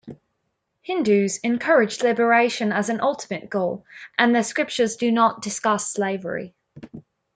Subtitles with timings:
[0.81, 3.85] Hindus encourage liberation as an ultimate goal,
[4.17, 6.55] and their scriptures do not discuss slavery.